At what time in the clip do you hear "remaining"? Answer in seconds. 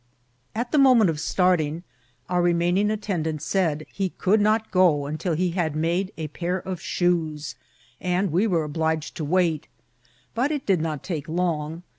2.41-2.89